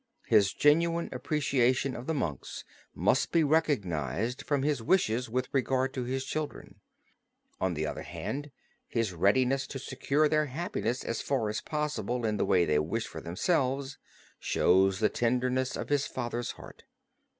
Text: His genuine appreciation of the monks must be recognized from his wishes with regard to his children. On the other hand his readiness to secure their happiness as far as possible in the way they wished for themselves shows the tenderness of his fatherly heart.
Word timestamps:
His 0.25 0.51
genuine 0.51 1.09
appreciation 1.11 1.95
of 1.95 2.07
the 2.07 2.15
monks 2.15 2.63
must 2.95 3.31
be 3.31 3.43
recognized 3.43 4.41
from 4.47 4.63
his 4.63 4.81
wishes 4.81 5.29
with 5.29 5.47
regard 5.51 5.93
to 5.93 6.05
his 6.05 6.25
children. 6.25 6.79
On 7.59 7.75
the 7.75 7.85
other 7.85 8.01
hand 8.01 8.49
his 8.87 9.13
readiness 9.13 9.67
to 9.67 9.77
secure 9.77 10.27
their 10.27 10.47
happiness 10.47 11.03
as 11.03 11.21
far 11.21 11.49
as 11.49 11.61
possible 11.61 12.25
in 12.25 12.37
the 12.37 12.45
way 12.45 12.65
they 12.65 12.79
wished 12.79 13.09
for 13.09 13.21
themselves 13.21 13.99
shows 14.39 15.01
the 15.01 15.09
tenderness 15.09 15.75
of 15.75 15.89
his 15.89 16.07
fatherly 16.07 16.47
heart. 16.55 16.83